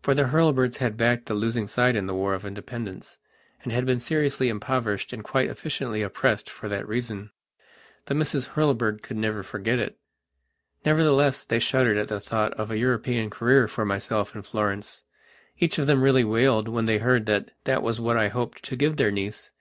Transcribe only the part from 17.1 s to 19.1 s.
that that was what I hoped to give their